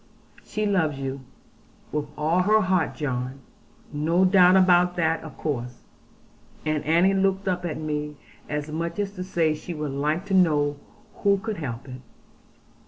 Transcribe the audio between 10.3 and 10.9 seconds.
know